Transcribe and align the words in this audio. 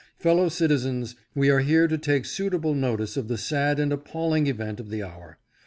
Fellow 0.17 0.49
citizens, 0.49 1.13
we 1.35 1.51
are 1.51 1.59
here 1.59 1.87
to 1.87 1.95
take 1.95 2.25
suitable 2.25 2.73
notice 2.73 3.17
of 3.17 3.27
the 3.27 3.37
sad 3.37 3.79
and 3.79 3.93
appalling 3.93 4.47
event 4.47 4.79
of 4.79 4.89
the 4.89 5.03
hour. 5.03 5.37